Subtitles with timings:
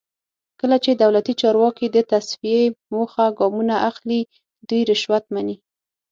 [0.59, 4.21] کله چې دولتي چارواکي د تصفیې په موخه ګامونه اخلي
[4.67, 5.55] دوی رشوت مني.